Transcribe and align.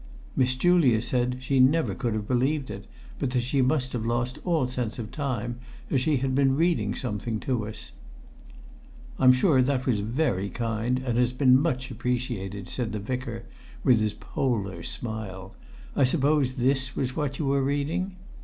Miss 0.35 0.55
Julia 0.55 0.99
said 0.99 1.37
she 1.43 1.59
never 1.59 1.93
could 1.93 2.15
have 2.15 2.27
believed 2.27 2.71
it, 2.71 2.87
but 3.19 3.29
that 3.29 3.41
she 3.41 3.61
must 3.61 3.93
have 3.93 4.03
lost 4.03 4.39
all 4.43 4.67
sense 4.67 4.97
of 4.97 5.11
time, 5.11 5.59
as 5.91 6.01
she 6.01 6.17
had 6.17 6.33
been 6.33 6.55
reading 6.55 6.95
something 6.95 7.39
to 7.41 7.67
us. 7.67 7.91
"I'm 9.19 9.31
sure 9.31 9.61
that 9.61 9.85
was 9.85 9.99
very 9.99 10.49
kind, 10.49 10.97
and 11.05 11.19
has 11.19 11.33
been 11.33 11.55
much 11.55 11.91
appreciated," 11.91 12.67
said 12.67 12.93
the 12.93 12.99
Vicar, 12.99 13.43
with 13.83 13.99
his 13.99 14.15
polar 14.15 14.81
smile. 14.81 15.53
"I 15.95 16.03
suppose 16.05 16.55
this 16.55 16.95
was 16.95 17.15
what 17.15 17.37
you 17.37 17.45
were 17.45 17.61
reading?" 17.63 18.15